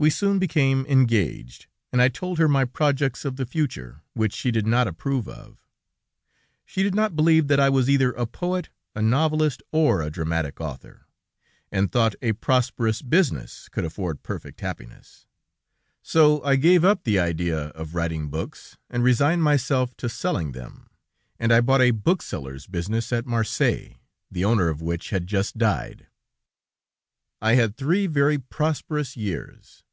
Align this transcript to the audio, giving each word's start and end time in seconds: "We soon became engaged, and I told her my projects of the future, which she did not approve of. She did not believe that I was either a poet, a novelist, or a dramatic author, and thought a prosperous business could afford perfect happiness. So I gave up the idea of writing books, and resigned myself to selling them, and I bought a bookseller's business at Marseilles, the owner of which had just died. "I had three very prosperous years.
"We 0.00 0.08
soon 0.08 0.38
became 0.38 0.86
engaged, 0.86 1.66
and 1.92 2.00
I 2.00 2.08
told 2.08 2.38
her 2.38 2.48
my 2.48 2.64
projects 2.64 3.26
of 3.26 3.36
the 3.36 3.44
future, 3.44 4.00
which 4.14 4.32
she 4.32 4.50
did 4.50 4.66
not 4.66 4.88
approve 4.88 5.28
of. 5.28 5.58
She 6.64 6.82
did 6.82 6.94
not 6.94 7.14
believe 7.14 7.48
that 7.48 7.60
I 7.60 7.68
was 7.68 7.90
either 7.90 8.10
a 8.12 8.24
poet, 8.26 8.70
a 8.94 9.02
novelist, 9.02 9.62
or 9.72 10.00
a 10.00 10.08
dramatic 10.08 10.58
author, 10.58 11.06
and 11.70 11.92
thought 11.92 12.14
a 12.22 12.32
prosperous 12.32 13.02
business 13.02 13.68
could 13.68 13.84
afford 13.84 14.22
perfect 14.22 14.62
happiness. 14.62 15.26
So 16.00 16.42
I 16.44 16.56
gave 16.56 16.82
up 16.82 17.04
the 17.04 17.18
idea 17.18 17.66
of 17.74 17.94
writing 17.94 18.30
books, 18.30 18.78
and 18.88 19.04
resigned 19.04 19.42
myself 19.42 19.94
to 19.98 20.08
selling 20.08 20.52
them, 20.52 20.88
and 21.38 21.52
I 21.52 21.60
bought 21.60 21.82
a 21.82 21.90
bookseller's 21.90 22.66
business 22.66 23.12
at 23.12 23.26
Marseilles, 23.26 23.96
the 24.30 24.46
owner 24.46 24.70
of 24.70 24.80
which 24.80 25.10
had 25.10 25.26
just 25.26 25.58
died. 25.58 26.06
"I 27.42 27.56
had 27.56 27.76
three 27.76 28.06
very 28.06 28.38
prosperous 28.38 29.14
years. 29.14 29.84